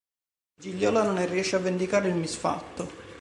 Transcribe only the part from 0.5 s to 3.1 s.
Gigliola non ne riesce a vendicare il misfatto.